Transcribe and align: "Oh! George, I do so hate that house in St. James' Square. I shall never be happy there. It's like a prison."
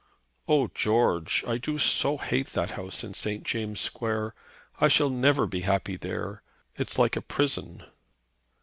"Oh! 0.47 0.67
George, 0.73 1.43
I 1.45 1.59
do 1.59 1.77
so 1.77 2.17
hate 2.17 2.47
that 2.53 2.71
house 2.71 3.03
in 3.03 3.13
St. 3.13 3.43
James' 3.43 3.79
Square. 3.81 4.33
I 4.79 4.87
shall 4.87 5.11
never 5.11 5.45
be 5.45 5.61
happy 5.61 5.95
there. 5.95 6.41
It's 6.75 6.97
like 6.97 7.15
a 7.15 7.21
prison." 7.21 7.83